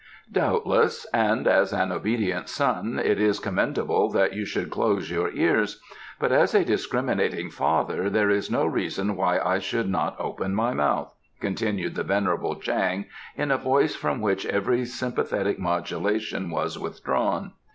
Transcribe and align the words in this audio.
"Doubtless; 0.31 1.05
and 1.13 1.47
as 1.47 1.71
an 1.71 1.91
obedient 1.91 2.49
son 2.49 2.97
it 2.97 3.19
is 3.21 3.39
commendable 3.39 4.09
that 4.09 4.33
you 4.33 4.45
should 4.47 4.71
close 4.71 5.11
your 5.11 5.29
ears, 5.31 5.79
but 6.19 6.31
as 6.31 6.55
a 6.55 6.65
discriminating 6.65 7.51
father 7.51 8.09
there 8.09 8.31
is 8.31 8.49
no 8.49 8.65
reason 8.65 9.15
why 9.15 9.37
I 9.37 9.59
should 9.59 9.87
not 9.91 10.19
open 10.19 10.55
my 10.55 10.73
mouth," 10.73 11.13
continued 11.39 11.93
the 11.93 12.01
venerable 12.03 12.55
Chang 12.55 13.05
in 13.37 13.51
a 13.51 13.59
voice 13.59 13.93
from 13.93 14.21
which 14.21 14.43
every 14.47 14.85
sympathetic 14.85 15.59
modulation 15.59 16.49
was 16.49 16.79
withdrawn. 16.79 17.51